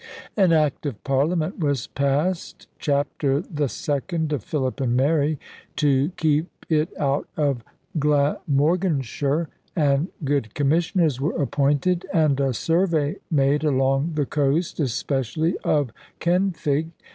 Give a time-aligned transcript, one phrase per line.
[0.35, 5.37] An Act of Parliament was passed chapter the second of Philip and Mary
[5.75, 7.63] to keep it out of
[7.99, 15.91] Glamorganshire; and good commissioners were appointed, and a survey made along the coast, especially of
[16.19, 16.87] Kenfig.